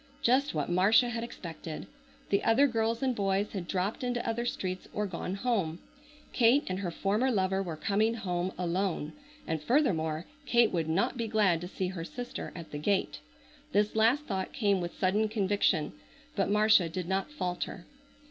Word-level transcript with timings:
Just 0.23 0.55
what 0.55 0.67
Marcia 0.67 1.09
had 1.09 1.23
expected. 1.23 1.85
The 2.31 2.43
other 2.43 2.65
girls 2.65 3.03
and 3.03 3.15
boys 3.15 3.51
had 3.51 3.67
dropped 3.67 4.03
into 4.03 4.27
other 4.27 4.47
streets 4.47 4.87
or 4.93 5.05
gone 5.05 5.35
home. 5.35 5.77
Kate 6.33 6.63
and 6.67 6.79
her 6.79 6.89
former 6.89 7.29
lover 7.29 7.61
were 7.61 7.75
coming 7.75 8.15
home 8.15 8.51
alone. 8.57 9.13
And, 9.45 9.61
furthermore, 9.61 10.25
Kate 10.47 10.71
would 10.71 10.89
not 10.89 11.17
be 11.17 11.27
glad 11.27 11.61
to 11.61 11.67
see 11.67 11.89
her 11.89 12.03
sister 12.03 12.51
at 12.55 12.71
the 12.71 12.79
gate. 12.79 13.19
This 13.73 13.95
last 13.95 14.23
thought 14.23 14.53
came 14.53 14.81
with 14.81 14.97
sudden 14.97 15.29
conviction, 15.29 15.93
but 16.35 16.49
Marcia 16.49 16.89
did 16.89 17.07
not 17.07 17.29
falter. 17.31 17.85